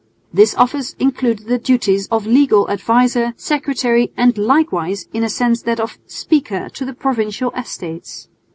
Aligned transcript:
This 0.33 0.55
office 0.55 0.95
included 0.97 1.45
the 1.45 1.59
duties 1.59 2.07
of 2.07 2.25
legal 2.25 2.67
adviser, 2.71 3.35
secretary 3.37 4.11
and 4.17 4.35
likewise 4.35 5.07
in 5.13 5.23
a 5.23 5.29
sense 5.29 5.61
that 5.61 5.79
of 5.79 5.99
"Speaker" 6.07 6.69
to 6.69 6.83
the 6.85 6.93
Provincial 6.95 7.51
Estates. 7.55 8.27